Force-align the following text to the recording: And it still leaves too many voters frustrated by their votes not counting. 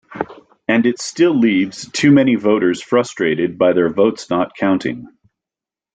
And 0.67 0.87
it 0.87 0.99
still 0.99 1.37
leaves 1.37 1.87
too 1.91 2.09
many 2.09 2.33
voters 2.33 2.81
frustrated 2.81 3.59
by 3.59 3.73
their 3.73 3.93
votes 3.93 4.31
not 4.31 4.55
counting. 4.55 5.07